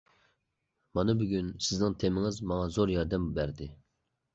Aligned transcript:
مانا 1.01 1.15
بۈگۈن 1.21 1.53
سىزنىڭ 1.67 2.01
تېمىڭىز 2.05 2.43
ماڭا 2.53 2.67
زور 2.79 2.97
ياردەم 2.99 3.33
بەردى. 3.41 3.75